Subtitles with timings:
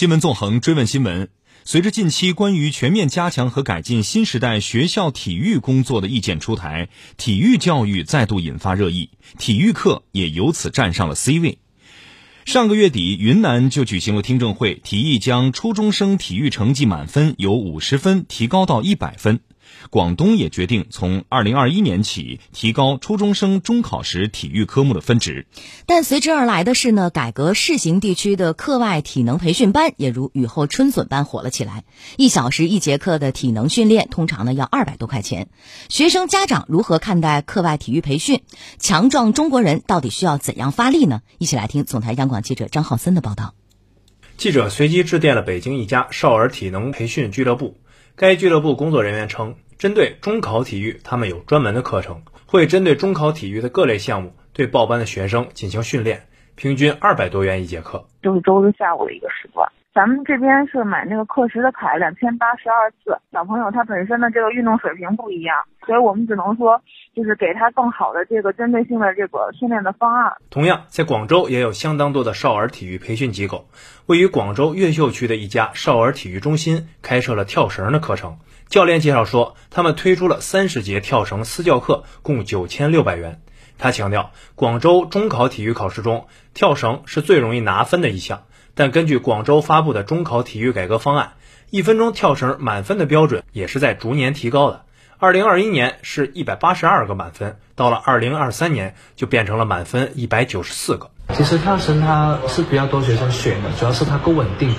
[0.00, 1.28] 新闻纵横追问新闻：
[1.62, 6.88] 随着近期关于全面加强和改进新时代学校体育工作的意见出台，
[7.18, 11.58] 体育教育再度引发热议，体育课也由此站上了 C 位。
[12.46, 19.40] 上个月底，云南就举行了听证会，提议将初中生体育成绩满分由五十分提高到一百分。
[19.90, 25.46] 广东也决定从二零二一年起提高初中生中考时体育科目的分值，
[25.86, 31.84] 但随之而来的是呢，改革试行地区的课外体能培训班也如雨后春笋般火了起来。
[32.16, 35.48] 一小时一节课的体能训练，通常呢要二百多块钱。
[35.88, 38.42] 学生家长如何看待课外体育培训？
[38.78, 41.22] 强壮中国人到底需要怎样发力呢？
[41.38, 43.54] 一起来听总台央广记者张浩森的报道。
[44.36, 47.76] 记者随机致电了北京一家少儿体能培训俱乐部。
[48.20, 59.72] 该俱乐部工作人员称，针对中考体育，他们有专门的课程，会针对中考体育的各类项目，对报班的学生进行训练，平均二百多元一节课，就是周日下午的一个时段。
[59.92, 63.18] 咱们这边是买那个课时的卡，两千八十二次。
[63.32, 66.80] 小朋友他本身的这个运动水平不一样，所以我们只能说，
[67.12, 70.32] 就是给他更好的这个针对性的这个训练的方案。
[70.48, 73.68] 同样，在广州也有相当多的少儿体育培训机构。
[74.06, 78.38] 位于广州越秀区的一家少儿体育中心开设了跳绳的课程。
[78.68, 83.40] 教练介绍说，他们推出了三十节跳绳私教课，共九千六百元。
[83.76, 88.42] 他强调，广州中考体育考试中，跳绳是最容易拿分的一项。
[88.80, 91.32] 但根据广州发布的中考体育改革方案，
[91.68, 94.84] 一分钟跳绳满分的标准也是在逐年提高的。
[95.18, 101.10] 二零二一年是一百八十二个满分，到了二零二三年就变成了满分一百九十四个。
[101.34, 104.74] 其实跳绳它是比较多学生选的，主要是它够稳定，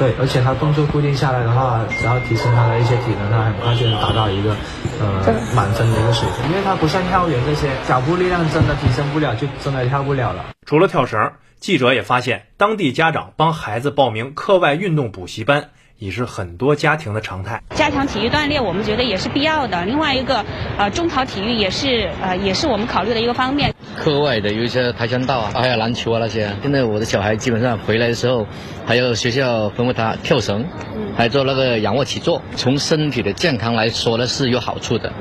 [0.00, 4.56] 对，而且它动作固定下来的话，只要提升它的一些体能，它很快就能达到一个
[4.98, 5.22] 呃
[5.54, 6.50] 满分的一个水平。
[6.50, 10.46] 因为它不像跳远这些，脚步力量真的提升不了，就真的跳不了了。
[10.66, 11.30] 除了跳绳。
[11.60, 17.62] 记者也发现，当地家长帮孩子报名课外运动补习班，已是很多家庭的常态。
[17.74, 19.84] 加强体育锻炼，我们觉得也是必要的。
[19.84, 20.42] 另外一个，
[20.78, 23.74] 呃，中考体育也是，呃，也是我们考虑的一个方面。
[23.98, 26.50] 课外的有一些跆拳道啊，还有篮球啊那些。
[26.62, 28.46] 现在我的小孩基本上回来的时候，
[28.86, 30.64] 还有学校吩咐他跳绳，
[31.14, 32.40] 还做那个仰卧起坐。
[32.56, 35.12] 从身体的健康来说呢，是有好处的，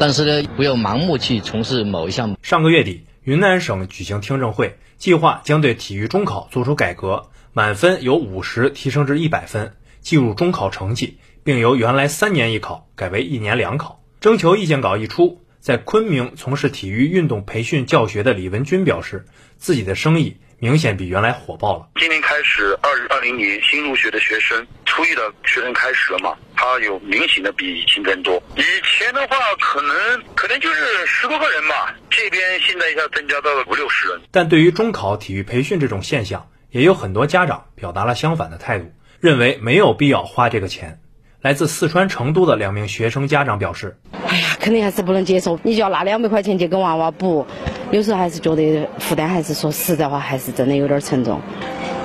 [0.00, 2.36] 但是呢，不要盲目去从事某一项目。
[2.42, 3.04] 上个月底。
[3.24, 14.02] 云南省举行听证会，计划将对体育中考做出改革，满分由五十提升至一百分，计入中考成绩，并由原来三年一考改为一年两考。
[14.20, 19.24] 征求意见稿一出，在昆明从事体育运动培训教学的李文军表示，
[19.56, 20.36] 自己的生意。
[20.60, 21.88] 明显比原来火爆了。
[21.96, 28.40] 今年开始，二二零年新入学的学生，初一的学生开始了嘛，他有明显的比以前更多。
[28.54, 34.20] 以前的话，可能可能就是十多个人吧，这边现在一下增加到了五六十人。
[34.30, 41.00] 但对于中考体育培训这种现象，也有很多家长表达了相反的态度，认为没有必要花这个钱。
[41.40, 47.44] 来自四川成都的两名学生家长表示：“哎呀，肯定还是不能接受，你就要拿两百块钱去跟娃娃补。”
[47.90, 51.40] 有时候还是觉得负担，还是说实在话，还是真的有点沉重。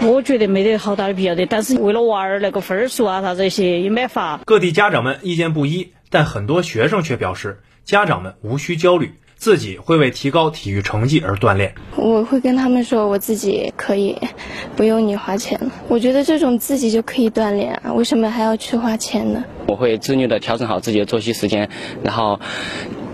[0.02, 4.40] 我觉得没得好大的必要的，但是为了娃儿那个分数啊啥这些也没法。
[4.46, 11.76] 各地家长们意见不一，但很多学生却表示，家长们无需焦虑，自己会为提高体育成绩而锻炼。
[11.96, 14.18] 我会跟他们说，我自己可以，
[14.76, 15.72] 不用你花钱了。
[15.90, 19.44] 我觉得这种自己就可以锻炼啊，为什么还要去花钱呢？
[19.68, 21.70] 我会自律的调整好自己的作息时间，
[22.04, 22.40] 然后。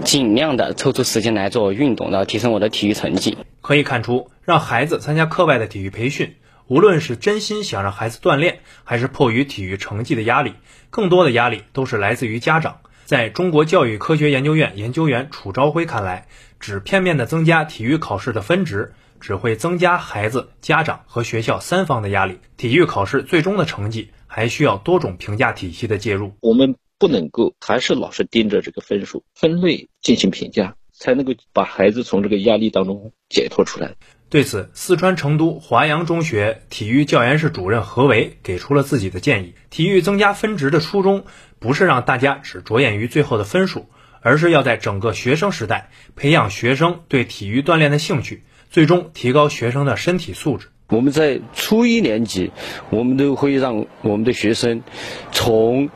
[0.04, 3.40] 尽量的抽出时间来做运动，然后提升我的体育成绩。
[3.62, 6.36] 可以看出，让孩子参加课外的体育培训，
[6.68, 10.54] 无论是真心想让孩子锻炼，还是迫于体育成绩的压力，
[10.90, 12.80] 更多的压力都是来自于家长。
[13.06, 16.28] 在中国教育科学研究院研究员楚朝辉看来，
[16.60, 22.40] 只片面的增加体育考试的分值，只会增加孩子、家长和学校三方的压力。
[22.58, 26.34] 体育考试最终的成绩，还需要多种评价体系的介入。
[26.42, 26.76] 我们。
[26.98, 33.96] 不能够还是老是盯着这个分数分类进行评价，才能够把孩子从这个压力当中解脱出来。
[34.30, 41.26] 对此，四川成都华阳中学体育教研室主任何维给出了自己的建议：体育增加分值的初衷，
[41.60, 43.88] 不是让大家只着眼于最后的分数，
[44.22, 50.68] 而是要在整个学生时代培养学生对体育锻炼的兴趣，最终提高学生的身体素质。
[50.90, 52.52] 我们在初一年级，
[52.90, 54.84] 我们都会让我们的学生
[55.32, 55.90] 从。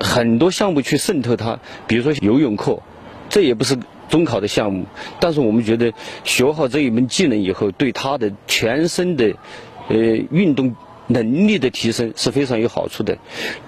[0.00, 2.82] 很多项目去渗透他，比如说游泳课，
[3.28, 3.76] 这也不是
[4.12, 4.84] 中考的项目，
[5.18, 5.90] 但是我们觉得
[6.22, 9.34] 学好这一门技能以后，对他的全身的
[9.88, 9.96] 呃
[10.30, 10.76] 运动
[11.12, 13.18] 能力的提升是非常有好处的。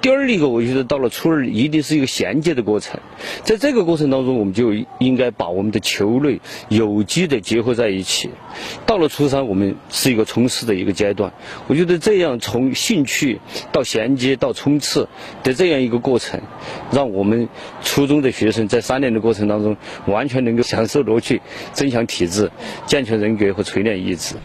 [0.01, 2.99] 第二一个，我觉得到了初二一定是一个衔接的过程，
[3.43, 8.31] 在这个过程当中，我们就应该把我们的球类有机的结合在一起。
[8.87, 11.33] 到了初三，我们是一个冲刺的一个阶段，
[11.67, 13.41] 我觉得这样从兴趣
[13.73, 15.09] 到衔接到冲刺
[15.43, 16.41] 的这样一个过程，
[16.93, 17.49] 让我们
[17.83, 19.77] 初中的学生在三年的过程当中
[20.07, 21.43] 完全能够享受乐趣，
[21.73, 22.51] 增强体质，
[22.87, 24.37] 健全人格和锤炼意志。